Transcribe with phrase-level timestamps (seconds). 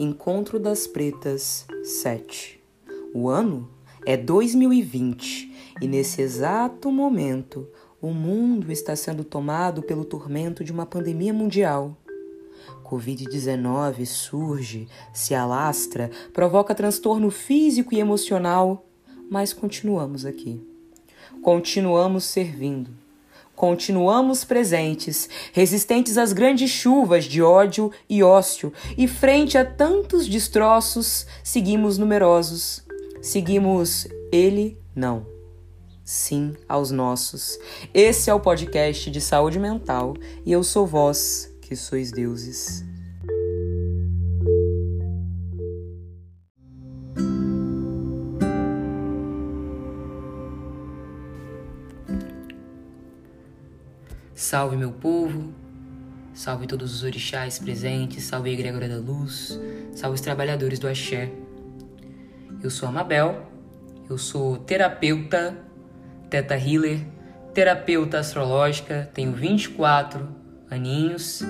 [0.00, 2.62] Encontro das Pretas 7.
[3.12, 3.68] O ano
[4.06, 5.52] é 2020
[5.82, 7.66] e nesse exato momento
[8.00, 11.96] o mundo está sendo tomado pelo tormento de uma pandemia mundial.
[12.84, 18.86] Covid-19 surge, se alastra, provoca transtorno físico e emocional,
[19.28, 20.64] mas continuamos aqui.
[21.42, 23.07] Continuamos servindo
[23.58, 31.26] Continuamos presentes, resistentes às grandes chuvas de ódio e ócio, e frente a tantos destroços,
[31.42, 32.84] seguimos numerosos.
[33.20, 35.26] Seguimos ele não.
[36.04, 37.58] Sim aos nossos.
[37.92, 40.14] Esse é o podcast de saúde mental
[40.46, 42.84] e eu sou vós que sois deuses.
[54.38, 55.52] Salve meu povo,
[56.32, 59.58] salve todos os orixás presentes, salve a egrégora da luz,
[59.92, 61.32] salve os trabalhadores do axé.
[62.62, 63.50] Eu sou a Mabel,
[64.08, 65.58] eu sou terapeuta,
[66.30, 67.00] teta healer,
[67.52, 70.28] terapeuta astrológica, tenho 24
[70.70, 71.42] aninhos.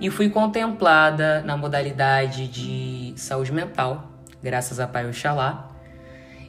[0.00, 4.10] E fui contemplada na modalidade de saúde mental,
[4.42, 5.70] graças a Pai Oxalá.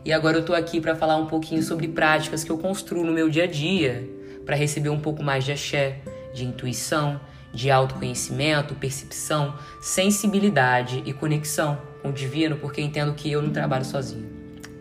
[0.03, 3.14] E agora eu tô aqui para falar um pouquinho sobre práticas que eu construo no
[3.14, 5.99] meu dia a dia para receber um pouco mais de axé,
[6.33, 7.19] de intuição,
[7.53, 13.86] de autoconhecimento, percepção, sensibilidade e conexão com o divino, porque entendo que eu não trabalho
[13.86, 14.27] sozinho.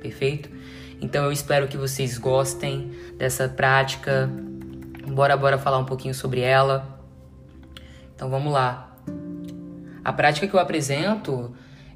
[0.00, 0.48] Perfeito?
[1.00, 4.30] Então eu espero que vocês gostem dessa prática.
[5.06, 7.00] Bora, bora falar um pouquinho sobre ela.
[8.14, 8.96] Então vamos lá.
[10.04, 11.54] A prática que eu apresento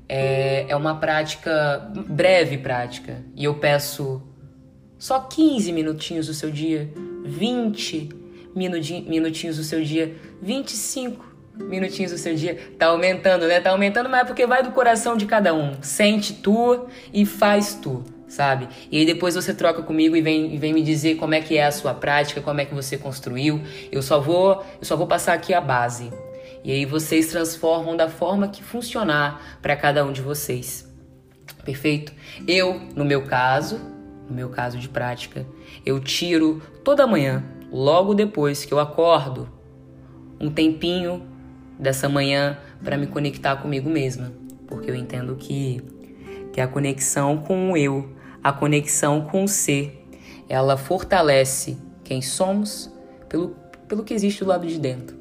[0.09, 4.23] é, é uma prática, breve prática, e eu peço
[4.99, 6.91] só 15 minutinhos do seu dia
[7.27, 8.09] 20
[8.55, 11.25] minutinhos do seu dia, 25
[11.57, 12.59] minutinhos do seu dia.
[12.79, 13.61] Tá aumentando, né?
[13.61, 15.83] Tá aumentando, mas é porque vai do coração de cada um.
[15.83, 18.69] Sente tu e faz tu, sabe?
[18.91, 21.57] E aí depois você troca comigo e vem, e vem me dizer como é que
[21.57, 23.61] é a sua prática, como é que você construiu.
[23.91, 26.11] Eu só vou, eu só vou passar aqui a base.
[26.65, 30.87] E aí vocês transformam da forma que funcionar para cada um de vocês.
[31.65, 32.13] Perfeito?
[32.47, 33.81] Eu, no meu caso,
[34.29, 35.47] no meu caso de prática,
[35.85, 39.49] eu tiro toda manhã, logo depois que eu acordo,
[40.41, 41.23] um tempinho
[41.79, 44.33] dessa manhã para me conectar comigo mesma,
[44.67, 45.83] porque eu entendo que
[46.57, 50.09] que a conexão com o eu, a conexão com o ser,
[50.49, 52.91] ela fortalece quem somos
[53.29, 53.55] pelo,
[53.87, 55.19] pelo que existe do lado de dentro.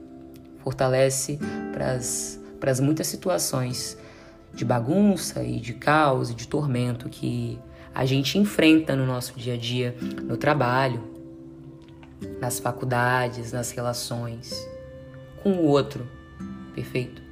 [0.59, 1.37] Fortalece
[1.73, 3.97] para as muitas situações
[4.53, 7.59] de bagunça e de caos e de tormento que
[7.95, 11.01] a gente enfrenta no nosso dia a dia, no trabalho,
[12.41, 14.67] nas faculdades, nas relações
[15.41, 16.05] com o outro.
[16.73, 17.23] Perfeito?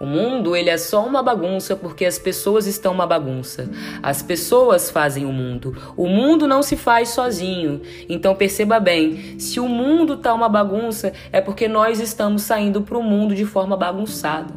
[0.00, 3.70] O mundo, ele é só uma bagunça porque as pessoas estão uma bagunça.
[4.02, 5.76] As pessoas fazem o mundo.
[5.94, 7.82] O mundo não se faz sozinho.
[8.08, 12.96] Então perceba bem, se o mundo tá uma bagunça, é porque nós estamos saindo para
[12.96, 14.54] o mundo de forma bagunçada.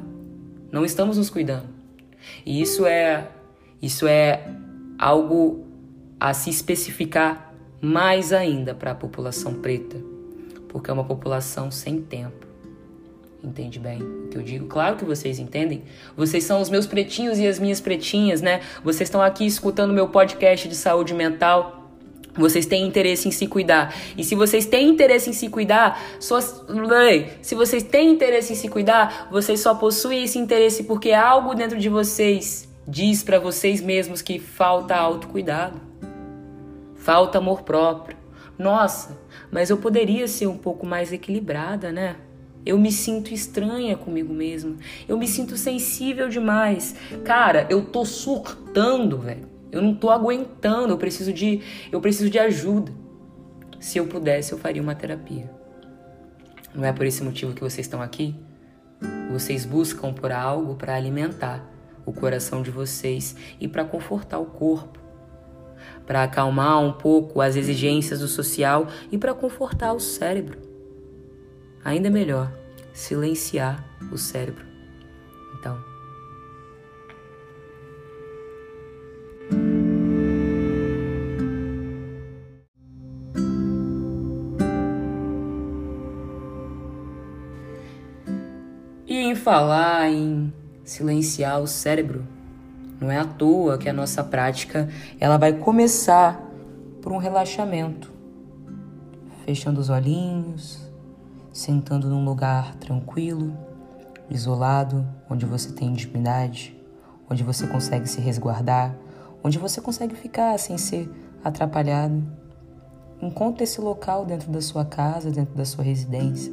[0.71, 1.67] Não estamos nos cuidando.
[2.45, 3.27] E isso é
[3.81, 4.47] isso é
[4.97, 5.65] algo
[6.19, 9.97] a se especificar mais ainda para a população preta,
[10.69, 12.47] porque é uma população sem tempo.
[13.43, 14.67] Entende bem o que eu digo?
[14.67, 15.83] Claro que vocês entendem.
[16.15, 18.61] Vocês são os meus pretinhos e as minhas pretinhas, né?
[18.81, 21.91] Vocês estão aqui escutando meu podcast de saúde mental.
[22.35, 23.93] Vocês têm interesse em se cuidar.
[24.17, 26.39] E se vocês têm interesse em se cuidar, só...
[26.39, 31.77] se vocês têm interesse em se cuidar, vocês só possuem esse interesse porque algo dentro
[31.77, 35.79] de vocês diz para vocês mesmos que falta autocuidado,
[36.95, 38.17] falta amor próprio.
[38.57, 39.17] Nossa,
[39.51, 42.17] mas eu poderia ser um pouco mais equilibrada, né?
[42.65, 44.77] Eu me sinto estranha comigo mesma.
[45.07, 46.95] Eu me sinto sensível demais.
[47.25, 49.49] Cara, eu tô surtando, velho.
[49.69, 50.93] Eu não tô aguentando.
[50.93, 51.61] Eu preciso de,
[51.91, 52.91] eu preciso de ajuda.
[53.81, 55.51] Se eu pudesse, eu faria uma terapia.
[56.73, 58.33] Não é por esse motivo que vocês estão aqui?
[59.29, 61.72] Vocês buscam por algo para alimentar
[62.05, 64.99] o coração de vocês e para confortar o corpo,
[66.05, 70.59] para acalmar um pouco as exigências do social e para confortar o cérebro.
[71.83, 72.51] Ainda melhor,
[72.93, 74.65] silenciar o cérebro.
[75.59, 75.77] Então,
[89.05, 90.51] E em falar em
[90.83, 92.25] silenciar o cérebro.
[92.99, 94.89] Não é à toa que a nossa prática
[95.19, 96.41] ela vai começar
[97.01, 98.11] por um relaxamento,
[99.45, 100.79] fechando os olhinhos,
[101.51, 103.55] sentando num lugar tranquilo,
[104.29, 106.75] isolado, onde você tem intimidade,
[107.29, 108.95] onde você consegue se resguardar,
[109.43, 111.09] onde você consegue ficar sem ser
[111.43, 112.23] atrapalhado.
[113.21, 116.51] Encontre esse local dentro da sua casa, dentro da sua residência.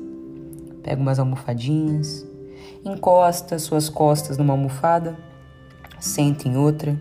[0.83, 2.27] Pega umas almofadinhas,
[2.85, 5.17] encosta suas costas numa almofada,
[5.99, 7.01] senta em outra.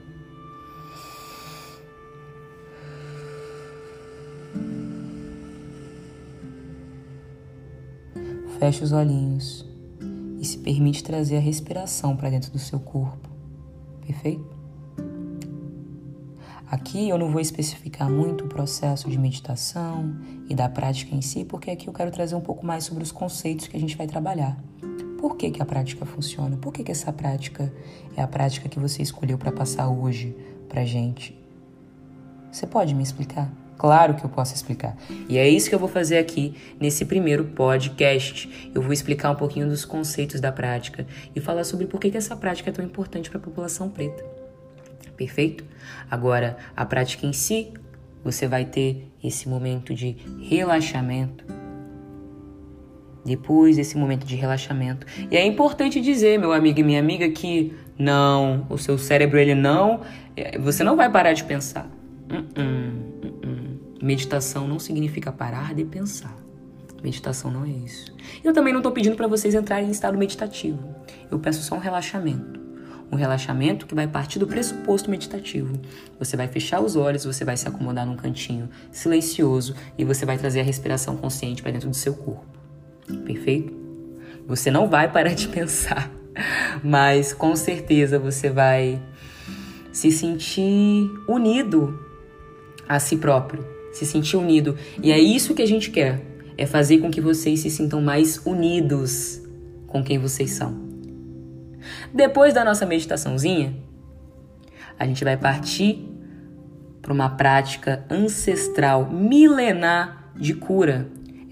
[8.59, 9.65] Feche os olhinhos
[10.39, 13.29] e se permite trazer a respiração para dentro do seu corpo.
[14.05, 14.59] Perfeito?
[16.69, 20.15] Aqui eu não vou especificar muito o processo de meditação
[20.47, 23.11] e da prática em si, porque aqui eu quero trazer um pouco mais sobre os
[23.11, 24.55] conceitos que a gente vai trabalhar.
[25.19, 26.55] Por que, que a prática funciona?
[26.55, 27.71] Por que, que essa prática
[28.15, 30.33] é a prática que você escolheu para passar hoje
[30.69, 31.37] pra gente?
[32.49, 33.51] Você pode me explicar?
[33.77, 34.95] Claro que eu posso explicar.
[35.27, 38.71] E é isso que eu vou fazer aqui nesse primeiro podcast.
[38.73, 41.05] Eu vou explicar um pouquinho dos conceitos da prática
[41.35, 44.23] e falar sobre por que, que essa prática é tão importante para a população preta.
[45.17, 45.65] Perfeito?
[46.09, 47.73] Agora, a prática em si,
[48.23, 51.58] você vai ter esse momento de relaxamento.
[53.25, 55.05] Depois desse momento de relaxamento.
[55.29, 59.55] E é importante dizer, meu amigo e minha amiga, que não, o seu cérebro ele
[59.55, 60.01] não,
[60.35, 61.89] é, você não vai parar de pensar.
[62.29, 63.19] Uh -uh.
[64.01, 66.35] Meditação não significa parar de pensar.
[67.03, 68.15] Meditação não é isso.
[68.43, 70.95] Eu também não estou pedindo para vocês entrarem em estado meditativo.
[71.29, 72.59] Eu peço só um relaxamento.
[73.11, 75.73] Um relaxamento que vai partir do pressuposto meditativo.
[76.17, 80.37] Você vai fechar os olhos, você vai se acomodar num cantinho silencioso e você vai
[80.37, 82.58] trazer a respiração consciente para dentro do seu corpo.
[83.25, 83.73] Perfeito?
[84.47, 86.11] Você não vai parar de pensar,
[86.83, 89.01] mas com certeza você vai
[89.91, 91.99] se sentir unido
[92.87, 94.77] a si próprio se sentir unido.
[95.01, 96.21] E é isso que a gente quer,
[96.57, 99.41] é fazer com que vocês se sintam mais unidos
[99.87, 100.87] com quem vocês são.
[102.13, 103.75] Depois da nossa meditaçãozinha,
[104.97, 106.05] a gente vai partir
[107.01, 111.07] para uma prática ancestral milenar de cura.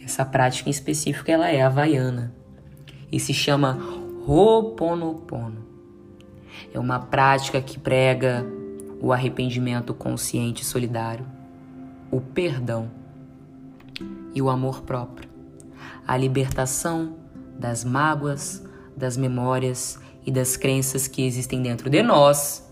[0.07, 2.33] Essa prática em específico ela é havaiana
[3.12, 3.77] e se chama
[4.25, 5.68] Ho'oponopono.
[6.74, 8.45] É uma prática que prega
[9.01, 11.27] o arrependimento consciente e solidário
[12.09, 12.89] o perdão
[14.33, 15.30] e o amor próprio,
[16.07, 17.18] a libertação
[17.59, 18.65] das mágoas,
[18.95, 22.65] das memórias e das crenças que existem dentro de nós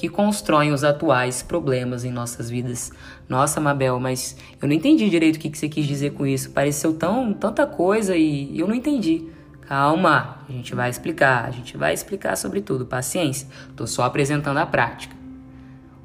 [0.00, 2.90] que constroem os atuais problemas em nossas vidas.
[3.28, 6.52] Nossa, Mabel, mas eu não entendi direito o que você quis dizer com isso.
[6.52, 9.26] Pareceu tão tanta coisa e eu não entendi.
[9.68, 12.86] Calma, a gente vai explicar, a gente vai explicar sobre tudo.
[12.86, 15.14] Paciência, tô só apresentando a prática.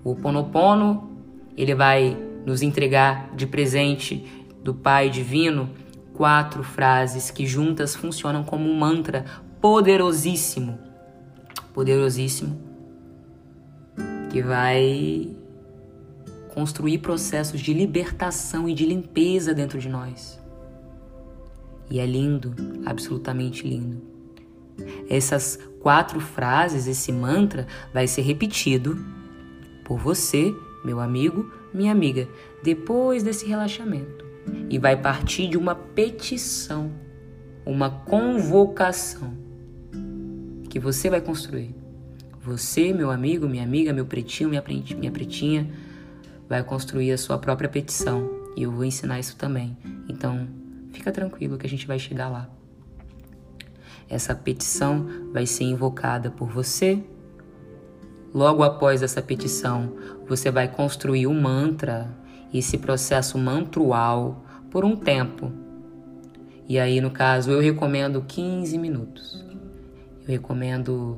[0.04, 1.10] O Ponopono,
[1.56, 5.70] ele vai nos entregar de presente do Pai Divino
[6.14, 9.24] quatro frases que juntas funcionam como um mantra
[9.62, 10.78] poderosíssimo.
[11.74, 12.65] Poderosíssimo.
[14.32, 15.36] Que vai
[16.54, 20.42] construir processos de libertação e de limpeza dentro de nós.
[21.90, 22.56] E é lindo,
[22.86, 24.02] absolutamente lindo.
[25.10, 28.98] Essas quatro frases, esse mantra, vai ser repetido
[29.84, 32.28] por você, meu amigo, minha amiga,
[32.64, 34.26] depois desse relaxamento.
[34.70, 36.92] E vai partir de uma petição,
[37.66, 39.34] uma convocação
[40.70, 41.85] que você vai construir.
[42.46, 44.62] Você, meu amigo, minha amiga, meu pretinho, minha,
[45.12, 45.70] pretinha,
[46.48, 48.30] vai construir a sua própria petição.
[48.56, 49.76] E eu vou ensinar isso também.
[50.08, 50.48] Então,
[50.94, 52.50] fica tranquilo que a gente vai chegar lá.
[54.08, 57.04] Essa petição vai ser invocada por você,
[58.36, 59.94] Logo após essa petição,
[60.28, 62.14] você vai construir o um mantra,
[62.54, 65.54] esse processo mantrual, por um tempo.
[66.68, 69.42] E aí, no caso, eu recomendo 15 minutos.
[70.24, 71.18] Eu recomendo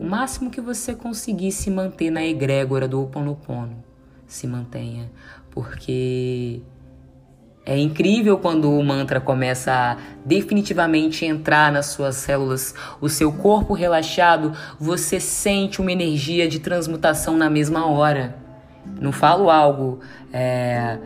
[0.00, 3.84] o máximo que você conseguir se manter na egrégora do Oponopono.
[4.26, 5.10] Se mantenha,
[5.50, 6.62] porque
[7.66, 13.74] é incrível quando o mantra começa a definitivamente entrar nas suas células, o seu corpo
[13.74, 18.36] relaxado, você sente uma energia de transmutação na mesma hora.
[18.98, 20.00] Não falo algo
[20.32, 20.98] é,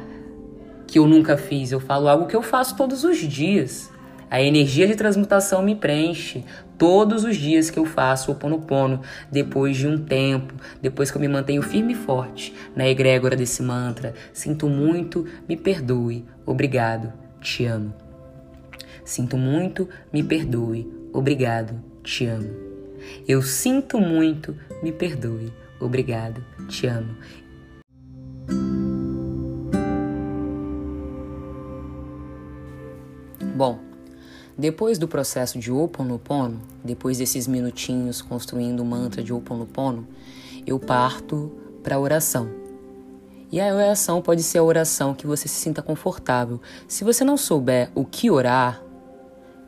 [0.86, 3.90] que eu nunca fiz, eu falo algo que eu faço todos os dias.
[4.34, 6.44] A energia de transmutação me preenche
[6.76, 9.00] todos os dias que eu faço o Ponopono,
[9.30, 13.62] depois de um tempo, depois que eu me mantenho firme e forte na egrégora desse
[13.62, 14.12] mantra.
[14.32, 17.94] Sinto muito, me perdoe, obrigado, te amo.
[19.04, 22.50] Sinto muito, me perdoe, obrigado, te amo.
[23.28, 27.14] Eu sinto muito, me perdoe, obrigado, te amo.
[33.54, 33.93] Bom,
[34.56, 40.06] Depois do processo de Oponopono, depois desses minutinhos construindo o mantra de Oponopono,
[40.66, 42.48] eu parto para a oração.
[43.50, 46.60] E a oração pode ser a oração que você se sinta confortável.
[46.88, 48.82] Se você não souber o que orar,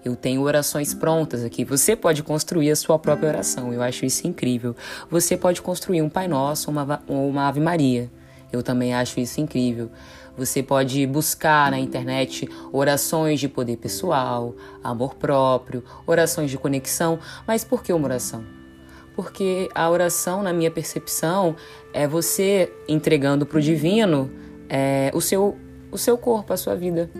[0.04, 1.64] eu tenho orações prontas aqui.
[1.64, 3.72] Você pode construir a sua própria oração.
[3.72, 4.74] Eu acho isso incrível.
[5.10, 6.72] Você pode construir um Pai Nosso
[7.08, 8.10] ou uma Ave Maria.
[8.56, 9.90] Eu também acho isso incrível.
[10.36, 17.18] Você pode buscar na internet orações de poder pessoal, amor próprio, orações de conexão.
[17.46, 18.44] Mas por que uma oração?
[19.14, 21.56] Porque a oração, na minha percepção,
[21.92, 24.30] é você entregando para o divino
[24.68, 25.56] é, o, seu,
[25.90, 27.10] o seu corpo, a sua vida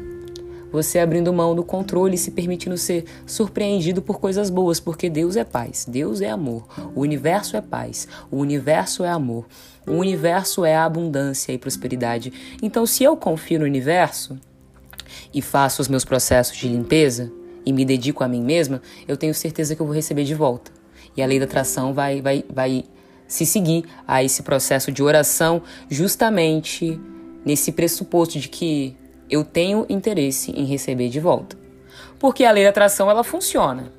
[0.70, 5.36] você abrindo mão do controle e se permitindo ser surpreendido por coisas boas, porque Deus
[5.36, 9.46] é paz, Deus é amor, o universo é paz, o universo é amor,
[9.86, 12.32] o universo é abundância e prosperidade.
[12.62, 14.38] Então, se eu confio no universo
[15.32, 17.32] e faço os meus processos de limpeza
[17.64, 20.70] e me dedico a mim mesma, eu tenho certeza que eu vou receber de volta.
[21.16, 22.84] E a lei da atração vai, vai, vai
[23.26, 27.00] se seguir a esse processo de oração justamente
[27.44, 28.96] nesse pressuposto de que
[29.28, 31.56] eu tenho interesse em receber de volta.
[32.18, 33.92] Porque a lei da atração ela funciona.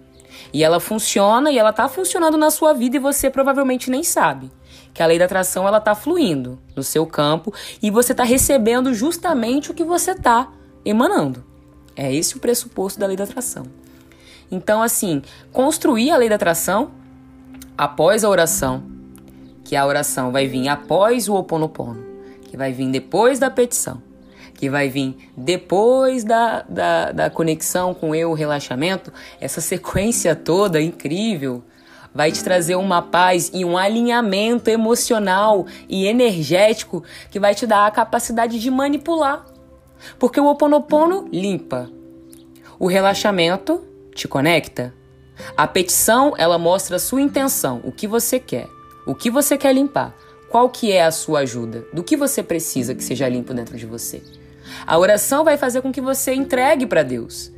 [0.54, 4.50] E ela funciona e ela tá funcionando na sua vida e você provavelmente nem sabe.
[4.94, 8.94] Que a lei da atração ela tá fluindo no seu campo e você tá recebendo
[8.94, 10.52] justamente o que você tá
[10.86, 11.44] emanando.
[11.96, 13.66] É esse o pressuposto da lei da atração.
[14.50, 16.92] Então, assim, construir a lei da atração
[17.78, 18.84] após a oração,
[19.64, 22.02] que a oração vai vir após o oponopono,
[22.44, 24.07] que vai vir depois da petição
[24.58, 30.82] que vai vir depois da, da, da conexão com eu, o relaxamento, essa sequência toda
[30.82, 31.64] incrível
[32.14, 37.86] vai te trazer uma paz e um alinhamento emocional e energético que vai te dar
[37.86, 39.46] a capacidade de manipular.
[40.18, 41.90] Porque o Oponopono limpa.
[42.80, 43.84] O relaxamento
[44.16, 44.94] te conecta.
[45.56, 48.68] A petição, ela mostra a sua intenção, o que você quer,
[49.06, 50.16] o que você quer limpar,
[50.50, 53.86] qual que é a sua ajuda, do que você precisa que seja limpo dentro de
[53.86, 54.24] você.
[54.88, 57.52] A oração vai fazer com que você entregue para Deus.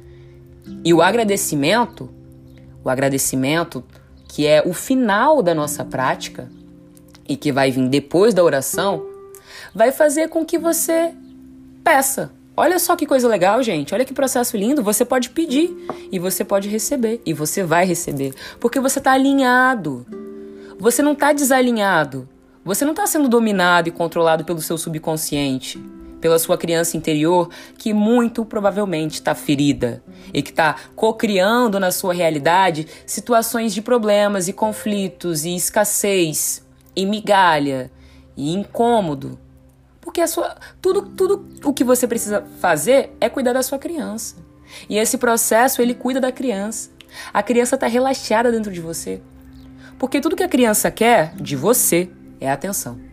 [0.83, 2.09] E o agradecimento,
[2.83, 3.83] o agradecimento
[4.27, 6.49] que é o final da nossa prática
[7.27, 9.05] e que vai vir depois da oração,
[9.75, 11.13] vai fazer com que você
[11.83, 12.31] peça.
[12.57, 13.93] Olha só que coisa legal, gente.
[13.93, 14.81] Olha que processo lindo.
[14.81, 15.69] Você pode pedir
[16.11, 20.03] e você pode receber e você vai receber, porque você está alinhado.
[20.79, 22.27] Você não está desalinhado.
[22.65, 25.79] Você não está sendo dominado e controlado pelo seu subconsciente
[26.19, 32.13] pela sua criança interior que muito provavelmente está ferida e que está cocriando na sua
[32.13, 37.91] realidade situações de problemas e conflitos e escassez e migalha
[38.35, 39.39] e incômodo.
[40.01, 44.35] Porque a sua, tudo, tudo o que você precisa fazer é cuidar da sua criança.
[44.89, 46.89] E esse processo ele cuida da criança.
[47.33, 49.21] A criança está relaxada dentro de você.
[49.97, 52.09] Porque tudo que a criança quer de você
[52.39, 53.08] é atenção.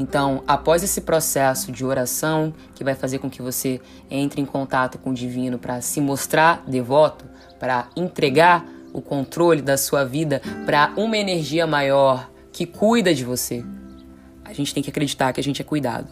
[0.00, 3.78] Então, após esse processo de oração, que vai fazer com que você
[4.10, 7.26] entre em contato com o divino para se mostrar devoto,
[7.58, 13.62] para entregar o controle da sua vida para uma energia maior que cuida de você,
[14.42, 16.08] a gente tem que acreditar que a gente é cuidado.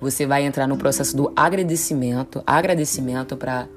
[0.00, 3.68] Você vai entrar no processo do agradecimento, agradecimento para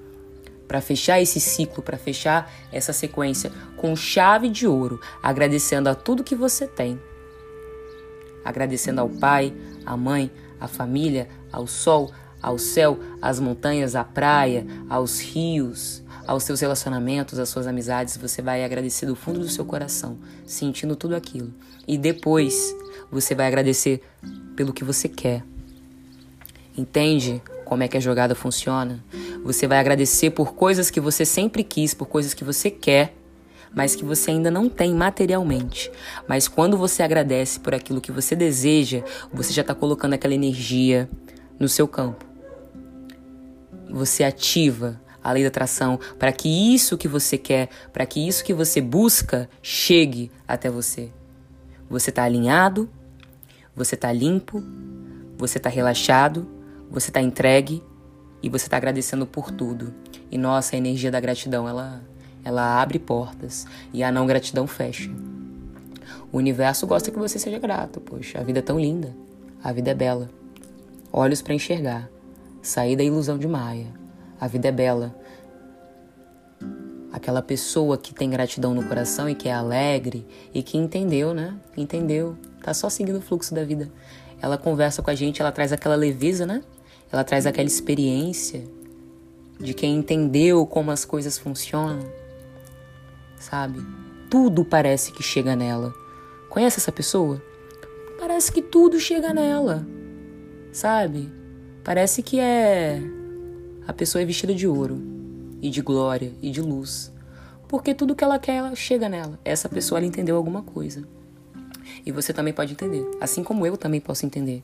[0.66, 6.24] para fechar esse ciclo, para fechar essa sequência com chave de ouro, agradecendo a tudo
[6.24, 6.98] que você tem
[8.44, 9.54] agradecendo ao Pai,
[9.86, 16.44] à Mãe, à família, ao sol, ao céu, às montanhas, à praia, aos rios, aos
[16.44, 18.18] seus relacionamentos, às suas amizades.
[18.18, 21.54] Você vai agradecer do fundo do seu coração, sentindo tudo aquilo.
[21.88, 22.76] E depois
[23.12, 24.02] você vai agradecer
[24.56, 25.44] pelo que você quer.
[26.78, 29.04] Entende como é que a jogada funciona?
[29.44, 33.14] Você vai agradecer por coisas que você sempre quis, por coisas que você quer
[33.74, 35.92] mas que você ainda não tem materialmente.
[36.28, 41.10] Mas quando você agradece por aquilo que você deseja, você já está colocando aquela energia
[41.60, 42.26] no seu campo.
[43.90, 48.44] Você ativa a lei da atração para que isso que você quer, para que isso
[48.44, 51.12] que você busca chegue até você.
[51.90, 52.90] Você está alinhado,
[53.76, 54.64] você está limpo,
[55.38, 56.48] você está relaxado,
[56.90, 57.84] você está entregue
[58.42, 59.94] e você está agradecendo por tudo.
[60.30, 62.02] E nossa, a energia da gratidão, ela
[62.44, 65.10] ela abre portas e a não gratidão fecha.
[66.32, 69.16] O universo gosta que você seja grato, poxa, a vida é tão linda,
[69.64, 70.30] a vida é bela.
[71.12, 72.10] Olhos para enxergar,
[72.62, 73.88] sair da ilusão de Maia.
[74.40, 75.16] A vida é bela.
[77.12, 81.54] Aquela pessoa que tem gratidão no coração e que é alegre e que entendeu, né?
[81.76, 82.38] Entendeu.
[82.64, 83.92] Tá só seguindo o fluxo da vida.
[84.42, 86.64] Ela conversa com a gente, ela traz aquela leveza, né?
[87.12, 88.64] Ela traz aquela experiência.
[89.62, 92.00] de quem entendeu como as coisas funcionam,
[93.42, 93.86] sabe?
[94.30, 95.94] Tudo parece que chega nela.
[96.50, 97.42] Conhece essa pessoa?
[98.20, 99.86] Parece que tudo chega nela,
[100.72, 101.30] sabe?
[101.84, 103.02] Parece que é.
[103.88, 105.02] A pessoa é vestida de ouro,
[105.62, 107.12] e de glória, e de luz.
[107.68, 109.40] Porque tudo que ela quer, ela chega nela.
[109.44, 111.04] Essa pessoa, ela entendeu alguma coisa.
[112.06, 114.62] E você também pode entender, assim como eu também posso entender.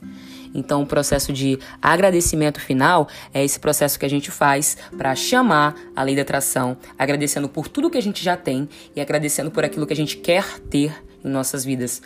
[0.54, 5.76] Então, o processo de agradecimento final é esse processo que a gente faz para chamar
[5.96, 9.64] a lei da atração, agradecendo por tudo que a gente já tem e agradecendo por
[9.64, 12.02] aquilo que a gente quer ter em nossas vidas.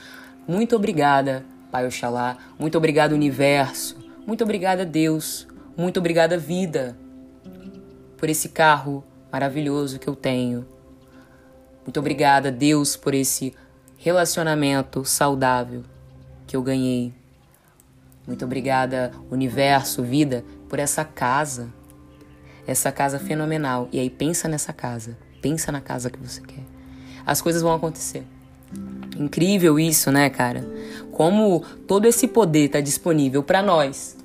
[0.47, 2.37] Muito obrigada, Pai Oxalá.
[2.59, 3.97] Muito obrigado, universo.
[4.25, 5.47] Muito obrigada, Deus.
[5.77, 6.97] Muito obrigada, vida,
[8.17, 10.65] por esse carro maravilhoso que eu tenho.
[11.85, 13.53] Muito obrigada, Deus, por esse
[14.03, 15.83] relacionamento saudável
[16.47, 17.13] que eu ganhei.
[18.25, 21.71] Muito obrigada, universo, vida, por essa casa.
[22.65, 23.87] Essa casa fenomenal.
[23.91, 25.15] E aí pensa nessa casa.
[25.39, 26.63] Pensa na casa que você quer.
[27.23, 28.23] As coisas vão acontecer.
[29.19, 30.67] Incrível isso, né, cara?
[31.11, 34.17] Como todo esse poder está disponível para nós.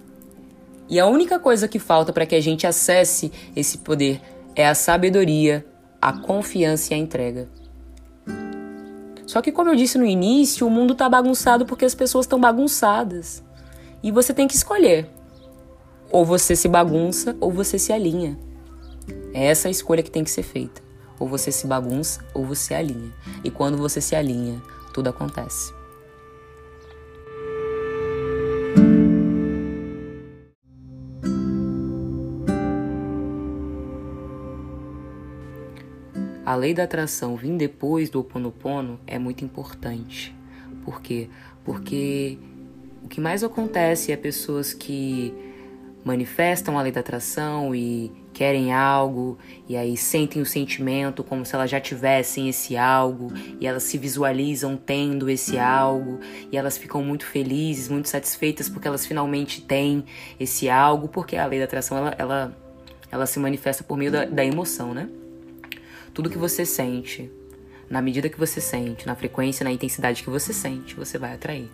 [0.89, 4.23] E a única coisa que falta para que a gente acesse esse poder
[4.55, 5.67] é a sabedoria,
[6.01, 7.47] a confiança e a entrega.
[9.27, 12.41] Só que, como eu disse no início, o mundo está bagunçado porque as pessoas estão
[12.41, 13.43] bagunçadas.
[14.03, 15.11] E você tem que escolher.
[16.11, 18.39] Ou você se bagunça ou você se alinha.
[19.35, 20.81] É essa a escolha que tem que ser feita.
[21.19, 23.13] Ou você se bagunça ou você alinha.
[23.43, 24.63] E quando você se alinha,
[24.95, 25.76] tudo acontece.
[36.57, 40.35] A lei da atração vir depois do Oponopono é muito importante.
[40.87, 41.29] Por quê?
[41.63, 42.39] Porque
[43.05, 45.35] o que mais acontece é pessoas que
[46.03, 49.37] manifestam a lei da atração e querem algo
[49.69, 53.99] e aí sentem o sentimento como se elas já tivessem esse algo e elas se
[53.99, 60.07] visualizam tendo esse algo e elas ficam muito felizes, muito satisfeitas porque elas finalmente têm
[60.41, 62.57] esse algo, porque a lei da atração ela, ela,
[63.13, 65.07] ela se manifesta por meio da, da emoção, né?
[66.17, 67.31] Tudo que você sente,
[67.91, 71.69] na medida que você sente, na frequência, na intensidade que você sente, você vai atrair.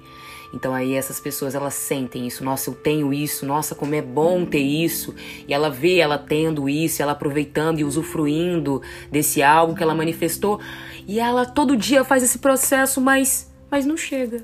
[0.53, 4.45] Então aí essas pessoas elas sentem isso, nossa, eu tenho isso, nossa, como é bom
[4.45, 5.15] ter isso.
[5.47, 10.59] E ela vê ela tendo isso, ela aproveitando e usufruindo desse algo que ela manifestou,
[11.07, 14.43] e ela todo dia faz esse processo, mas mas não chega.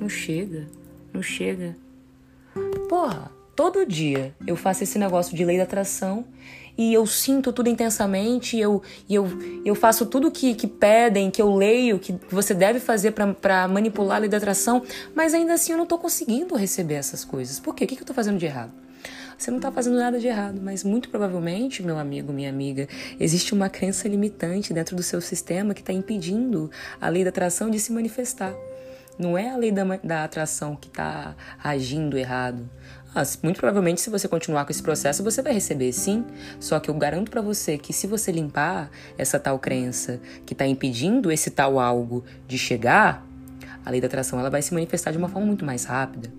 [0.00, 0.66] Não chega.
[1.12, 1.76] Não chega.
[2.88, 6.26] Porra, todo dia eu faço esse negócio de lei da atração
[6.76, 9.26] e eu sinto tudo intensamente, eu, eu,
[9.64, 14.16] eu faço tudo que, que pedem, que eu leio, que você deve fazer para manipular
[14.16, 14.82] a lei da atração,
[15.14, 17.60] mas ainda assim eu não tô conseguindo receber essas coisas.
[17.60, 17.84] Por quê?
[17.84, 18.72] O que, que eu tô fazendo de errado?
[19.36, 23.52] Você não está fazendo nada de errado, mas muito provavelmente, meu amigo, minha amiga, existe
[23.52, 27.80] uma crença limitante dentro do seu sistema que está impedindo a lei da atração de
[27.80, 28.54] se manifestar.
[29.18, 32.68] Não é a lei da, da atração que está agindo errado.
[33.14, 36.24] Ah, muito provavelmente, se você continuar com esse processo, você vai receber sim.
[36.58, 40.66] Só que eu garanto para você que se você limpar essa tal crença que está
[40.66, 43.26] impedindo esse tal algo de chegar,
[43.84, 46.32] a lei da atração ela vai se manifestar de uma forma muito mais rápida.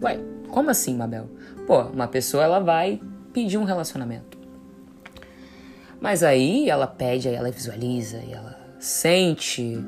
[0.00, 0.18] Ué,
[0.48, 1.28] como assim, Mabel?
[1.66, 3.00] Pô, uma pessoa ela vai
[3.34, 4.38] pedir um relacionamento.
[6.00, 9.84] Mas aí ela pede, aí ela visualiza, e ela sente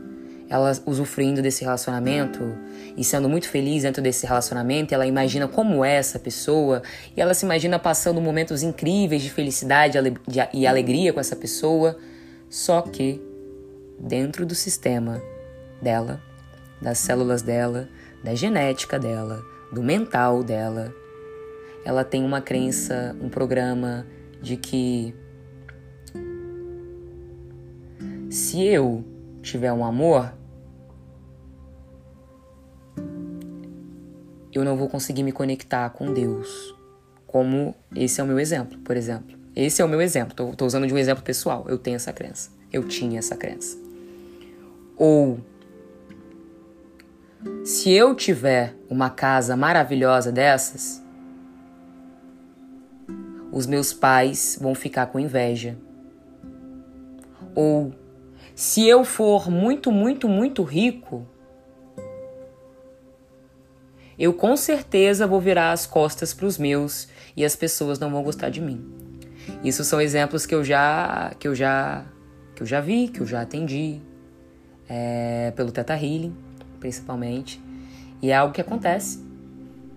[0.51, 2.59] ela usufruindo desse relacionamento
[2.97, 6.83] e sendo muito feliz dentro desse relacionamento, ela imagina como é essa pessoa
[7.17, 9.97] e ela se imagina passando momentos incríveis de felicidade
[10.53, 11.97] e alegria com essa pessoa,
[12.49, 13.23] só que
[13.97, 15.23] dentro do sistema
[15.81, 16.21] dela,
[16.83, 17.89] das células dela,
[18.25, 19.41] da genética dela,
[19.73, 20.93] do mental dela,
[21.85, 24.05] ela tem uma crença, um programa
[24.43, 25.15] de que
[28.29, 29.05] se eu
[29.43, 30.33] tiver um amor,
[34.53, 36.75] eu não vou conseguir me conectar com Deus.
[37.27, 39.39] Como esse é o meu exemplo, por exemplo.
[39.55, 40.55] Esse é o meu exemplo.
[40.55, 41.65] Tô usando de um exemplo pessoal.
[41.69, 42.51] Eu tenho essa crença.
[42.73, 43.79] Eu tinha essa crença.
[44.97, 45.41] Ou
[47.65, 51.03] se eu tiver uma casa maravilhosa dessas,
[53.53, 55.77] os meus pais vão ficar com inveja.
[57.55, 57.93] Ou
[58.61, 61.27] se eu for muito, muito, muito rico,
[64.19, 68.23] eu com certeza vou virar as costas para os meus e as pessoas não vão
[68.23, 68.85] gostar de mim.
[69.65, 72.05] Isso são exemplos que eu já que eu já
[72.55, 73.99] que eu já vi, que eu já atendi
[74.87, 76.37] é, pelo Teta Healing,
[76.79, 77.59] principalmente,
[78.21, 79.30] e é algo que acontece.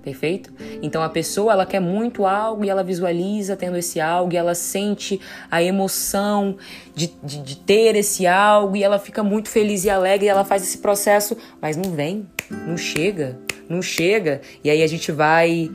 [0.03, 0.51] Perfeito?
[0.81, 4.53] Então a pessoa ela quer muito algo e ela visualiza tendo esse algo e ela
[4.53, 6.57] sente a emoção
[6.93, 10.43] de, de, de, ter esse algo e ela fica muito feliz e alegre e ela
[10.43, 13.39] faz esse processo, mas não vem, não chega,
[13.69, 14.41] não chega.
[14.61, 15.71] E aí a gente vai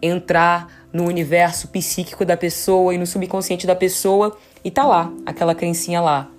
[0.00, 5.52] entrar no universo psíquico da pessoa e no subconsciente da pessoa e tá lá, aquela
[5.52, 6.30] crencinha lá.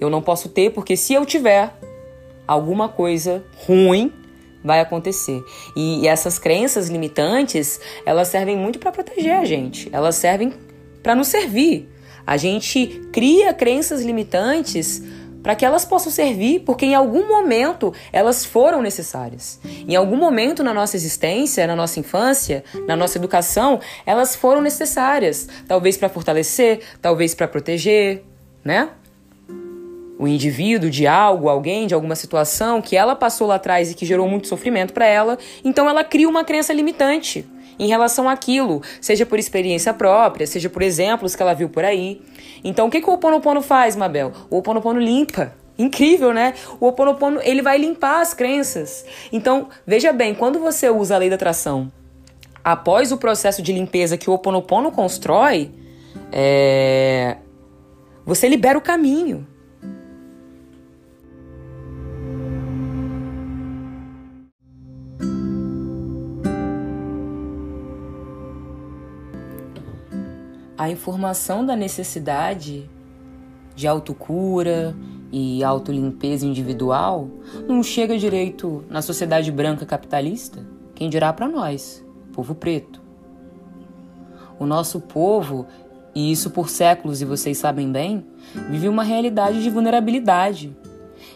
[0.00, 1.70] Eu não posso ter porque se eu tiver
[2.48, 4.10] alguma coisa ruim
[4.64, 5.44] vai acontecer.
[5.76, 9.90] E, essas crenças limitantes, elas servem muito para proteger a gente.
[9.92, 10.52] Elas servem
[11.02, 11.88] para nos servir.
[12.26, 15.02] A gente cria crenças limitantes
[15.42, 19.60] para que elas possam servir, porque em algum momento elas foram necessárias.
[19.86, 25.46] Em algum momento na nossa existência, na nossa infância, na nossa educação, elas foram necessárias,
[25.68, 28.24] talvez para fortalecer, talvez para proteger,
[28.64, 28.88] né?
[30.18, 34.06] O indivíduo de algo, alguém, de alguma situação que ela passou lá atrás e que
[34.06, 37.46] gerou muito sofrimento para ela, então ela cria uma crença limitante
[37.78, 42.22] em relação àquilo, seja por experiência própria, seja por exemplos que ela viu por aí.
[42.62, 44.32] Então o que, que o Oponopono faz, Mabel?
[44.48, 45.54] O Oponopono limpa.
[45.76, 46.54] Incrível, né?
[46.78, 49.04] O Oponopono, ele vai limpar as crenças.
[49.32, 51.90] Então, veja bem, quando você usa a lei da atração
[52.62, 55.72] após o processo de limpeza que o Oponopono constrói,
[56.32, 57.36] é...
[58.24, 59.46] você libera o caminho.
[70.76, 72.90] A informação da necessidade
[73.74, 74.94] de autocura
[75.32, 77.28] e autolimpeza individual
[77.68, 83.02] não chega direito na sociedade branca capitalista, quem dirá para nós, povo preto.
[84.58, 85.66] O nosso povo,
[86.14, 88.24] e isso por séculos e vocês sabem bem,
[88.70, 90.76] vive uma realidade de vulnerabilidade.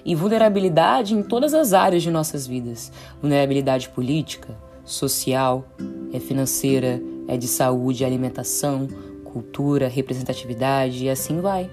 [0.04, 2.92] E vulnerabilidade em todas as áreas de nossas vidas.
[3.20, 5.66] Vulnerabilidade política, social,
[6.12, 8.88] é financeira, é de saúde, alimentação,
[9.28, 11.70] cultura, representatividade e assim vai.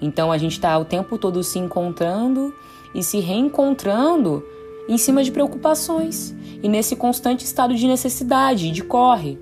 [0.00, 2.54] Então a gente está o tempo todo se encontrando
[2.94, 4.44] e se reencontrando
[4.88, 9.38] em cima de preocupações e nesse constante estado de necessidade, de corre.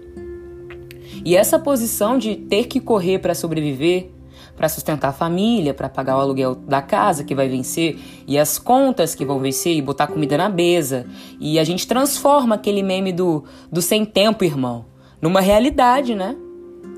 [1.24, 4.10] E essa posição de ter que correr para sobreviver,
[4.56, 8.58] para sustentar a família, para pagar o aluguel da casa que vai vencer e as
[8.58, 11.06] contas que vão vencer e botar comida na mesa.
[11.38, 14.86] E a gente transforma aquele meme do, do sem tempo, irmão,
[15.20, 16.36] numa realidade, né?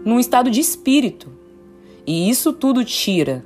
[0.05, 1.33] Num estado de espírito.
[2.07, 3.45] E isso tudo tira.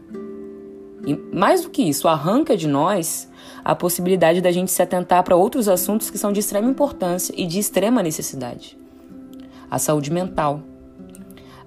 [1.06, 3.28] E mais do que isso, arranca de nós
[3.64, 7.46] a possibilidade da gente se atentar para outros assuntos que são de extrema importância e
[7.46, 8.78] de extrema necessidade.
[9.70, 10.62] A saúde mental,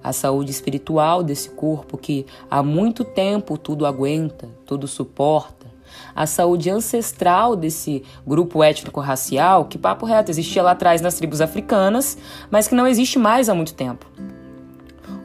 [0.02, 5.66] a saúde espiritual desse corpo que há muito tempo tudo aguenta, tudo suporta,
[6.14, 12.16] a saúde ancestral desse grupo étnico-racial que, papo reto, existia lá atrás nas tribos africanas,
[12.50, 14.06] mas que não existe mais há muito tempo.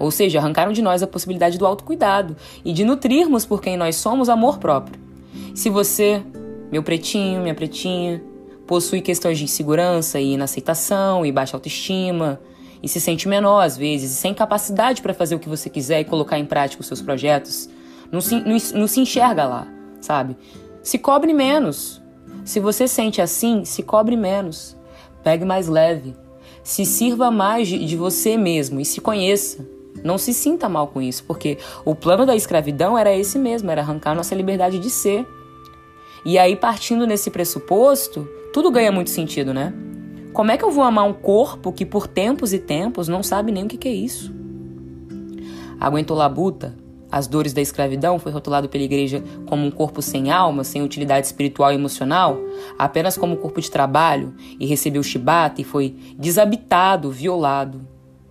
[0.01, 2.35] Ou seja, arrancaram de nós a possibilidade do autocuidado
[2.65, 4.99] e de nutrirmos por quem nós somos amor próprio.
[5.53, 6.23] Se você,
[6.71, 8.23] meu pretinho, minha pretinha,
[8.65, 12.41] possui questões de insegurança e inaceitação e baixa autoestima,
[12.81, 15.99] e se sente menor às vezes, e sem capacidade para fazer o que você quiser
[15.99, 17.69] e colocar em prática os seus projetos,
[18.11, 19.67] não se, não, não se enxerga lá,
[20.01, 20.35] sabe?
[20.81, 22.01] Se cobre menos.
[22.43, 24.75] Se você sente assim, se cobre menos.
[25.23, 26.15] Pegue mais leve.
[26.63, 29.63] Se sirva mais de, de você mesmo e se conheça.
[30.03, 33.81] Não se sinta mal com isso, porque o plano da escravidão era esse mesmo, era
[33.81, 35.27] arrancar nossa liberdade de ser.
[36.25, 39.73] E aí, partindo nesse pressuposto, tudo ganha muito sentido, né?
[40.33, 43.51] Como é que eu vou amar um corpo que por tempos e tempos não sabe
[43.51, 44.33] nem o que, é isso?
[45.79, 46.75] Aguentou labuta?
[47.11, 51.27] As dores da escravidão foi rotulado pela igreja como um corpo sem alma, sem utilidade
[51.27, 52.39] espiritual e emocional,
[52.79, 57.85] apenas como um corpo de trabalho, e recebeu chibata e foi desabitado, violado,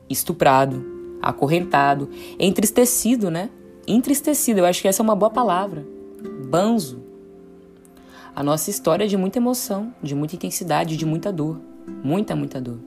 [0.09, 3.51] estuprado, acorrentado, entristecido, né?
[3.87, 5.87] Entristecido, eu acho que essa é uma boa palavra.
[6.49, 7.03] Banzo.
[8.35, 11.61] A nossa história é de muita emoção, de muita intensidade, de muita dor.
[12.03, 12.79] Muita, muita dor.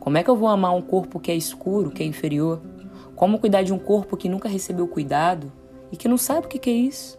[0.00, 2.60] Como é que eu vou amar um corpo que é escuro, que é inferior?
[3.14, 5.52] Como cuidar de um corpo que nunca recebeu cuidado
[5.90, 7.16] e que não sabe o que é isso?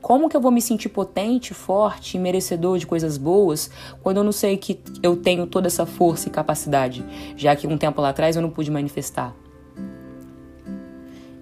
[0.00, 3.70] Como que eu vou me sentir potente, forte e merecedor de coisas boas
[4.02, 7.04] quando eu não sei que eu tenho toda essa força e capacidade,
[7.36, 9.34] já que um tempo lá atrás eu não pude manifestar?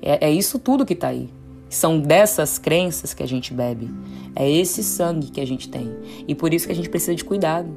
[0.03, 1.29] É, é isso tudo que está aí.
[1.69, 3.91] São dessas crenças que a gente bebe.
[4.35, 5.95] É esse sangue que a gente tem.
[6.27, 7.77] E por isso que a gente precisa de cuidado.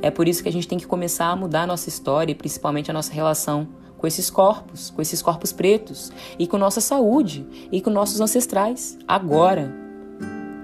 [0.00, 2.34] É por isso que a gente tem que começar a mudar a nossa história e
[2.34, 3.66] principalmente a nossa relação
[3.98, 8.98] com esses corpos, com esses corpos pretos e com nossa saúde e com nossos ancestrais.
[9.08, 9.82] Agora.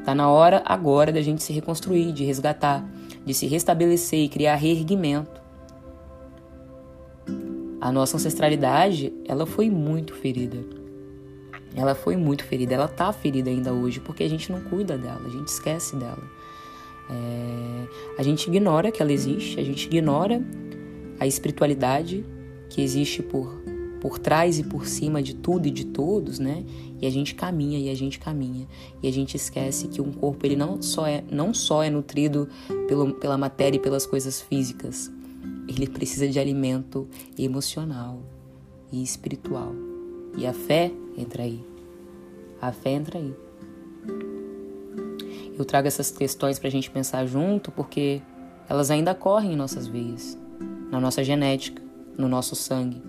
[0.05, 2.89] Tá na hora agora da gente se reconstruir, de resgatar,
[3.25, 5.41] de se restabelecer e criar reerguimento.
[7.81, 10.80] a nossa ancestralidade, ela foi muito ferida.
[11.75, 15.23] Ela foi muito ferida, ela tá ferida ainda hoje, porque a gente não cuida dela,
[15.25, 16.23] a gente esquece dela.
[17.09, 17.87] É,
[18.19, 20.43] a gente ignora que ela existe, a gente ignora
[21.19, 22.25] a espiritualidade
[22.69, 23.63] que existe por,
[24.01, 26.65] por trás e por cima de tudo e de todos, né?
[27.01, 28.67] E a gente caminha e a gente caminha
[29.03, 32.49] e a gente esquece que um corpo ele não só é não só é nutrido
[32.87, 35.11] pelo, pela matéria e pelas coisas físicas,
[35.69, 38.23] ele precisa de alimento emocional
[38.93, 39.90] e espiritual.
[40.37, 41.65] E a fé entra aí.
[42.61, 43.35] A fé entra aí.
[45.59, 48.23] Eu trago essas questões para a gente pensar junto porque
[48.69, 50.39] elas ainda correm em nossas veias,
[50.91, 51.83] na nossa genética,
[52.17, 53.03] no nosso sangue.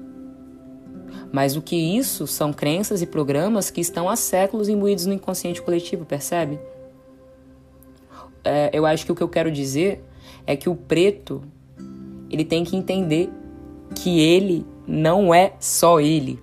[1.32, 5.62] Mas o que isso são crenças e programas que estão há séculos imbuídos no inconsciente
[5.62, 6.60] coletivo, percebe?
[8.44, 10.04] É, eu acho que o que eu quero dizer
[10.46, 11.42] é que o preto
[12.30, 13.30] ele tem que entender
[13.96, 16.40] que ele não é só ele.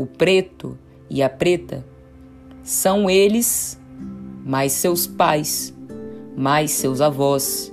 [0.00, 0.78] O preto
[1.10, 1.84] e a preta
[2.62, 3.78] são eles,
[4.42, 5.76] mais seus pais,
[6.34, 7.70] mais seus avós,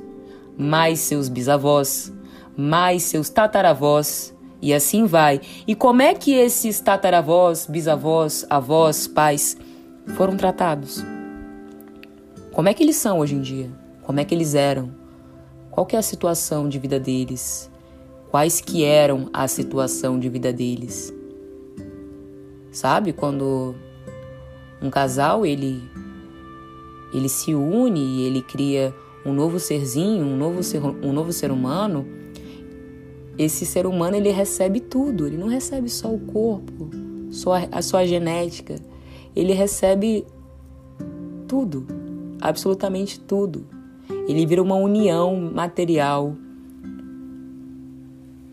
[0.58, 2.12] mais seus bisavós,
[2.58, 5.40] mais seus tataravós, e assim vai.
[5.66, 9.56] E como é que esses tataravós, bisavós, avós, pais
[10.18, 11.02] foram tratados?
[12.52, 13.72] Como é que eles são hoje em dia?
[14.04, 14.94] Como é que eles eram?
[15.72, 17.72] Qual é a situação de vida deles?
[18.30, 21.16] Quais que eram a situação de vida deles?
[22.72, 23.76] Sabe quando
[24.82, 25.82] um casal ele
[27.14, 28.94] ele se une e ele cria
[29.26, 32.06] um novo serzinho, um novo ser, um novo ser humano,
[33.38, 36.90] esse ser humano ele recebe tudo, ele não recebe só o corpo,
[37.30, 38.76] só a, a sua genética,
[39.36, 40.26] ele recebe
[41.48, 41.86] tudo,
[42.42, 43.66] absolutamente tudo.
[44.28, 46.36] Ele vira uma união material,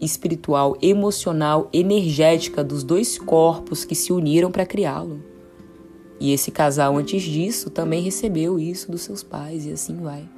[0.04, 5.22] espiritual, emocional, energética dos dois corpos que se uniram para criá-lo.
[6.20, 10.28] E esse casal, antes disso, também recebeu isso dos seus pais, e assim vai.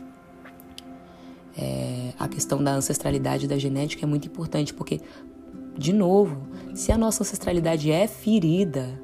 [1.57, 5.00] É, a questão da ancestralidade da genética é muito importante, porque,
[5.76, 9.00] de novo, se a nossa ancestralidade é ferida,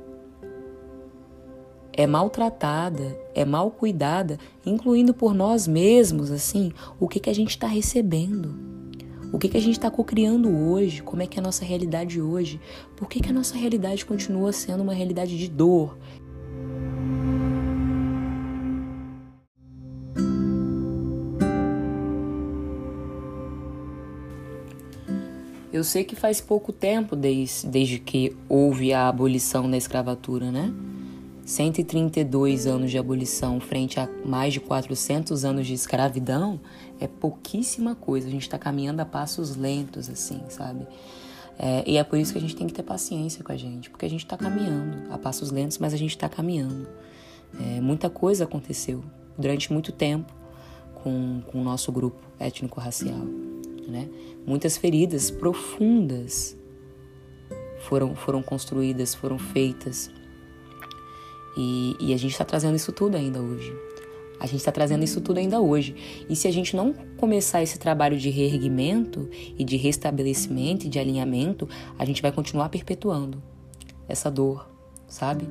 [1.93, 7.51] é maltratada, é mal cuidada, incluindo por nós mesmos, assim, o que, que a gente
[7.51, 8.72] está recebendo?
[9.33, 11.03] O que, que a gente está cocriando hoje?
[11.03, 12.61] Como é que é a nossa realidade hoje?
[12.95, 15.97] Por que, que a nossa realidade continua sendo uma realidade de dor?
[25.73, 30.71] Eu sei que faz pouco tempo desde, desde que houve a abolição da escravatura, né?
[31.53, 36.59] 132 anos de abolição frente a mais de 400 anos de escravidão
[36.99, 38.27] é pouquíssima coisa.
[38.27, 40.87] A gente está caminhando a passos lentos, assim, sabe?
[41.59, 43.91] É, e é por isso que a gente tem que ter paciência com a gente,
[43.91, 46.89] porque a gente está caminhando a passos lentos, mas a gente está caminhando.
[47.61, 49.05] É, muita coisa aconteceu
[49.37, 50.33] durante muito tempo
[51.03, 53.27] com, com o nosso grupo étnico-racial,
[53.87, 54.09] né?
[54.47, 56.57] Muitas feridas profundas
[57.81, 60.11] foram, foram construídas, foram feitas
[61.57, 63.73] e, e a gente está trazendo isso tudo ainda hoje.
[64.41, 65.95] A gente está trazendo isso tudo ainda hoje.
[66.29, 70.99] E se a gente não começar esse trabalho de reerguimento e de restabelecimento e de
[70.99, 73.41] alinhamento, a gente vai continuar perpetuando
[74.09, 74.69] essa dor,
[75.07, 75.47] sabe?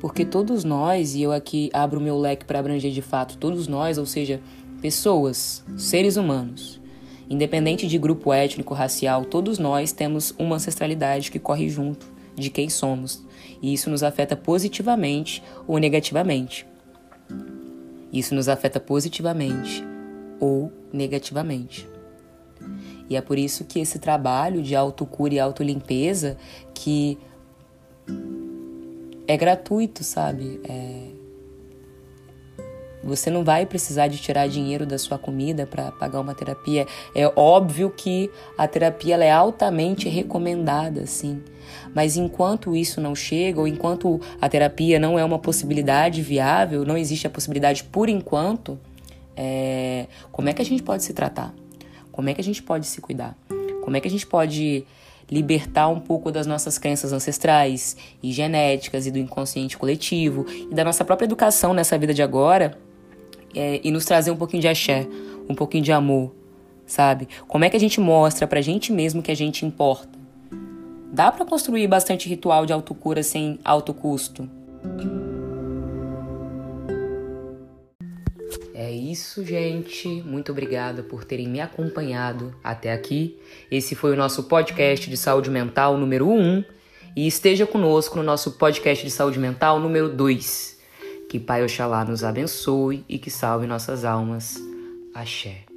[0.00, 3.98] Porque todos nós, e eu aqui abro meu leque para abranger de fato todos nós,
[3.98, 4.40] ou seja,
[4.80, 6.80] Pessoas, seres humanos.
[7.28, 12.68] Independente de grupo étnico, racial, todos nós temos uma ancestralidade que corre junto de quem
[12.68, 13.22] somos,
[13.60, 16.64] e isso nos afeta positivamente ou negativamente.
[18.12, 19.84] Isso nos afeta positivamente
[20.38, 21.88] ou negativamente.
[23.10, 26.36] E é por isso que esse trabalho de autocura e autolimpeza
[26.72, 27.18] que
[29.26, 30.60] é gratuito, sabe?
[30.64, 31.17] É,
[33.08, 36.86] você não vai precisar de tirar dinheiro da sua comida para pagar uma terapia.
[37.14, 41.42] É óbvio que a terapia é altamente recomendada, sim.
[41.94, 46.96] Mas enquanto isso não chega, ou enquanto a terapia não é uma possibilidade viável, não
[46.96, 48.78] existe a possibilidade por enquanto,
[49.36, 50.06] é...
[50.30, 51.54] como é que a gente pode se tratar?
[52.12, 53.36] Como é que a gente pode se cuidar?
[53.82, 54.84] Como é que a gente pode
[55.30, 60.84] libertar um pouco das nossas crenças ancestrais e genéticas e do inconsciente coletivo e da
[60.84, 62.78] nossa própria educação nessa vida de agora
[63.58, 65.08] é, e nos trazer um pouquinho de axé,
[65.48, 66.32] um pouquinho de amor,
[66.86, 67.28] sabe?
[67.48, 70.16] Como é que a gente mostra pra gente mesmo que a gente importa?
[71.12, 74.48] Dá para construir bastante ritual de autocura sem alto custo.
[78.72, 80.06] É isso, gente.
[80.24, 83.36] Muito obrigada por terem me acompanhado até aqui.
[83.68, 86.64] Esse foi o nosso podcast de saúde mental número 1 um,
[87.16, 90.77] e esteja conosco no nosso podcast de saúde mental número 2.
[91.28, 94.56] Que Pai Oxalá nos abençoe e que salve nossas almas.
[95.14, 95.67] Axé.